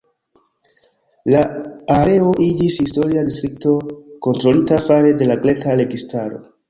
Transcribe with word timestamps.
La 1.33 1.41
areo 1.97 2.31
iĝis 2.45 2.77
historia 2.85 3.25
distrikto 3.29 3.75
kontrolita 4.29 4.81
fare 4.89 5.13
de 5.21 5.29
la 5.33 5.37
greka 5.45 5.77
registaro. 5.85 6.43